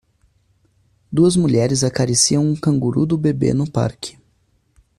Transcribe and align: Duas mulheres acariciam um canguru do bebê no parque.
Duas 1.11 1.35
mulheres 1.37 1.83
acariciam 1.83 2.43
um 2.43 2.55
canguru 2.55 3.05
do 3.05 3.15
bebê 3.19 3.53
no 3.53 3.69
parque. 3.69 4.17